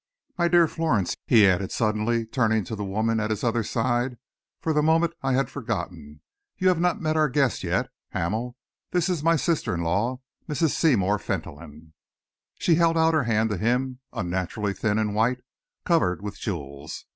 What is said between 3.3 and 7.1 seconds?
other side, "for the moment I had forgotten. You have not